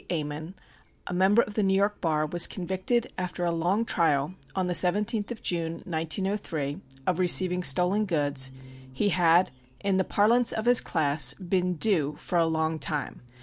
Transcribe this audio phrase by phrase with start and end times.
[0.09, 0.55] Ammon,
[1.05, 4.73] a member of the New York bar, was convicted, after a long trial, on the
[4.73, 8.49] 17th of June, 1903, of receiving stolen goods,
[8.91, 13.21] he had, in the parlance of his class, been "due" for a long time.